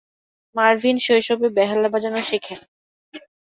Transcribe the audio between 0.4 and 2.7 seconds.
Marvin শৈশবে বেহালা বাজানো শিখেন।